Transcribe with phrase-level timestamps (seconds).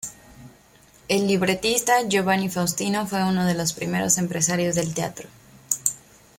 [1.09, 5.29] El libretista Giovanni Faustino fue uno de los primeros empresarios del teatro.